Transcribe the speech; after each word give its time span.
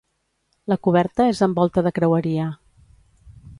La 0.73 0.77
coberta 0.87 1.27
és 1.35 1.43
amb 1.47 1.61
volta 1.63 1.85
de 1.89 1.93
creueria. 1.99 2.51